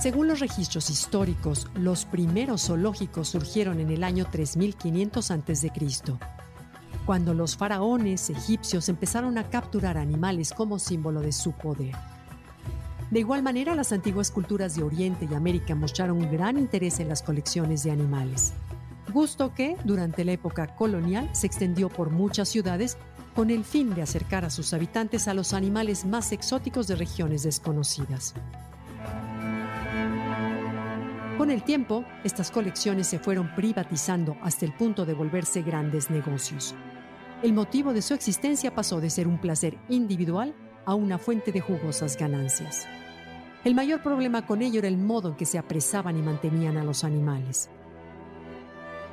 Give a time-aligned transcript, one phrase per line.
[0.00, 5.72] Según los registros históricos, los primeros zoológicos surgieron en el año 3500 a.C.,
[7.04, 11.96] cuando los faraones egipcios empezaron a capturar animales como símbolo de su poder.
[13.10, 17.08] De igual manera, las antiguas culturas de Oriente y América mostraron un gran interés en
[17.08, 18.52] las colecciones de animales,
[19.12, 22.98] gusto que, durante la época colonial, se extendió por muchas ciudades
[23.34, 27.42] con el fin de acercar a sus habitantes a los animales más exóticos de regiones
[27.42, 28.34] desconocidas.
[31.38, 36.74] Con el tiempo, estas colecciones se fueron privatizando hasta el punto de volverse grandes negocios.
[37.44, 40.52] El motivo de su existencia pasó de ser un placer individual
[40.84, 42.88] a una fuente de jugosas ganancias.
[43.64, 46.82] El mayor problema con ello era el modo en que se apresaban y mantenían a
[46.82, 47.70] los animales.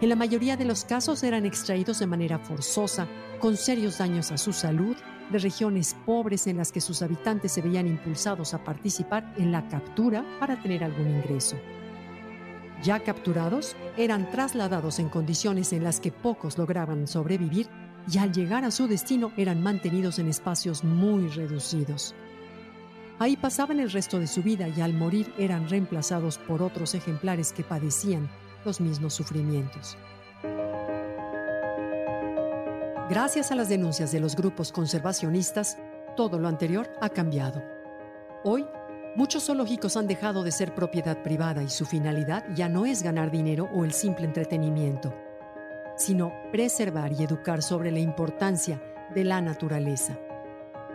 [0.00, 3.06] En la mayoría de los casos eran extraídos de manera forzosa,
[3.40, 4.96] con serios daños a su salud,
[5.30, 9.68] de regiones pobres en las que sus habitantes se veían impulsados a participar en la
[9.68, 11.56] captura para tener algún ingreso.
[12.82, 17.68] Ya capturados, eran trasladados en condiciones en las que pocos lograban sobrevivir
[18.10, 22.14] y al llegar a su destino eran mantenidos en espacios muy reducidos.
[23.18, 27.52] Ahí pasaban el resto de su vida y al morir eran reemplazados por otros ejemplares
[27.52, 28.28] que padecían
[28.64, 29.96] los mismos sufrimientos.
[33.08, 35.78] Gracias a las denuncias de los grupos conservacionistas,
[36.16, 37.62] todo lo anterior ha cambiado.
[38.44, 38.66] Hoy
[39.16, 43.30] Muchos zoológicos han dejado de ser propiedad privada y su finalidad ya no es ganar
[43.30, 45.14] dinero o el simple entretenimiento,
[45.96, 48.78] sino preservar y educar sobre la importancia
[49.14, 50.18] de la naturaleza.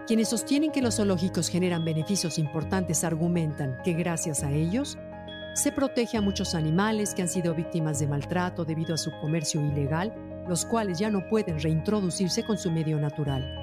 [0.05, 4.99] Quienes sostienen que los zoológicos generan beneficios importantes argumentan que gracias a ellos
[5.55, 9.65] se protege a muchos animales que han sido víctimas de maltrato debido a su comercio
[9.65, 10.13] ilegal,
[10.47, 13.57] los cuales ya no pueden reintroducirse con su medio natural.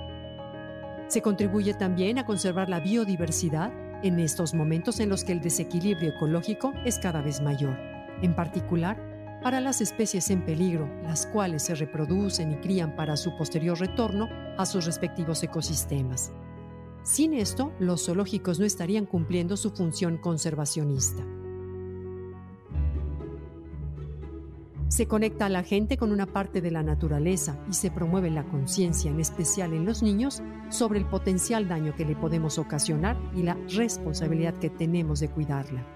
[1.06, 3.70] Se contribuye también a conservar la biodiversidad
[4.02, 7.76] en estos momentos en los que el desequilibrio ecológico es cada vez mayor,
[8.22, 9.08] en particular
[9.42, 14.28] para las especies en peligro, las cuales se reproducen y crían para su posterior retorno
[14.56, 16.32] a sus respectivos ecosistemas.
[17.04, 21.24] Sin esto, los zoológicos no estarían cumpliendo su función conservacionista.
[24.88, 28.44] Se conecta a la gente con una parte de la naturaleza y se promueve la
[28.44, 33.42] conciencia, en especial en los niños, sobre el potencial daño que le podemos ocasionar y
[33.42, 35.86] la responsabilidad que tenemos de cuidarla.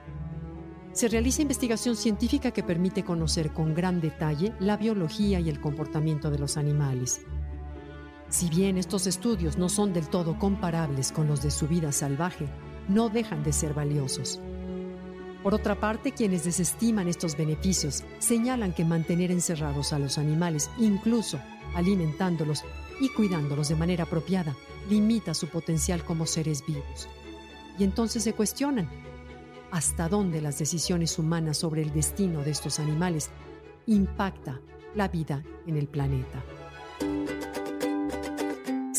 [0.92, 6.30] Se realiza investigación científica que permite conocer con gran detalle la biología y el comportamiento
[6.30, 7.22] de los animales.
[8.28, 12.46] Si bien estos estudios no son del todo comparables con los de su vida salvaje,
[12.88, 14.38] no dejan de ser valiosos.
[15.42, 21.40] Por otra parte, quienes desestiman estos beneficios señalan que mantener encerrados a los animales, incluso
[21.74, 22.64] alimentándolos
[23.00, 24.54] y cuidándolos de manera apropiada,
[24.88, 27.08] limita su potencial como seres vivos.
[27.76, 28.88] Y entonces se cuestionan,
[29.72, 33.30] ¿hasta dónde las decisiones humanas sobre el destino de estos animales
[33.86, 34.60] impacta
[34.94, 36.44] la vida en el planeta?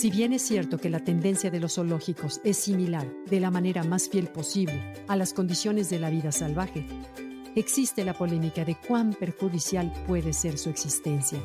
[0.03, 3.85] Si bien es cierto que la tendencia de los zoológicos es similar, de la manera
[3.85, 6.85] más fiel posible, a las condiciones de la vida salvaje,
[7.55, 11.39] existe la polémica de cuán perjudicial puede ser su existencia.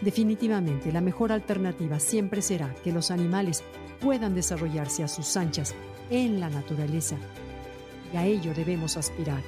[0.00, 3.62] Definitivamente, la mejor alternativa siempre será que los animales
[4.00, 5.72] puedan desarrollarse a sus anchas
[6.10, 7.18] en la naturaleza,
[8.12, 9.44] y a ello debemos aspirar.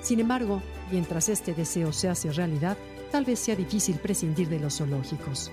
[0.00, 2.78] Sin embargo, mientras este deseo se hace realidad,
[3.12, 5.52] tal vez sea difícil prescindir de los zoológicos.